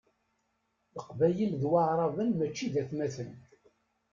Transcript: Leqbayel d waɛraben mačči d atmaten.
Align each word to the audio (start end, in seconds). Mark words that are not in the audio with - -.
Leqbayel 0.95 1.51
d 1.61 1.63
waɛraben 1.69 2.29
mačči 2.33 2.67
d 2.73 2.75
atmaten. 2.81 3.31